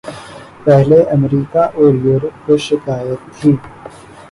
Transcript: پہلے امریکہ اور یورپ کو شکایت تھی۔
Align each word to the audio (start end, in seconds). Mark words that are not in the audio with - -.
پہلے 0.63 0.99
امریکہ 1.15 1.63
اور 1.75 1.93
یورپ 2.05 2.45
کو 2.45 2.57
شکایت 2.67 3.19
تھی۔ 3.39 3.51